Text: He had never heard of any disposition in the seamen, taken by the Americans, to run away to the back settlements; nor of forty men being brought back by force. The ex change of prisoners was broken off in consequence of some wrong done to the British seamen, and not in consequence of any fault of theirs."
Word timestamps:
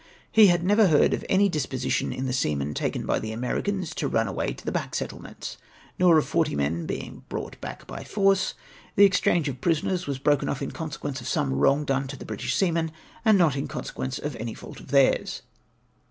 He 0.31 0.47
had 0.47 0.63
never 0.63 0.87
heard 0.87 1.13
of 1.13 1.23
any 1.29 1.47
disposition 1.47 2.11
in 2.11 2.25
the 2.25 2.33
seamen, 2.33 2.73
taken 2.73 3.05
by 3.05 3.19
the 3.19 3.31
Americans, 3.31 3.93
to 3.93 4.07
run 4.07 4.27
away 4.27 4.51
to 4.51 4.65
the 4.65 4.71
back 4.71 4.95
settlements; 4.95 5.57
nor 5.99 6.17
of 6.17 6.25
forty 6.25 6.55
men 6.55 6.87
being 6.87 7.23
brought 7.29 7.61
back 7.61 7.85
by 7.85 8.03
force. 8.03 8.55
The 8.95 9.05
ex 9.05 9.19
change 9.19 9.47
of 9.47 9.61
prisoners 9.61 10.07
was 10.07 10.17
broken 10.17 10.49
off 10.49 10.63
in 10.63 10.71
consequence 10.71 11.21
of 11.21 11.27
some 11.27 11.53
wrong 11.53 11.85
done 11.85 12.07
to 12.07 12.17
the 12.17 12.25
British 12.25 12.55
seamen, 12.55 12.91
and 13.23 13.37
not 13.37 13.55
in 13.55 13.67
consequence 13.67 14.17
of 14.17 14.35
any 14.37 14.55
fault 14.55 14.79
of 14.79 14.87
theirs." 14.89 15.43